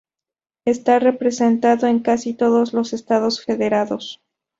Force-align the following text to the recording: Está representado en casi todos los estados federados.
Está 0.65 0.97
representado 0.97 1.85
en 1.85 1.99
casi 1.99 2.33
todos 2.33 2.73
los 2.73 2.91
estados 2.91 3.43
federados. 3.45 4.19